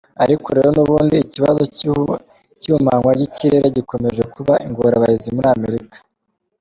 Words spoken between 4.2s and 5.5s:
kuba ingorabahizi muri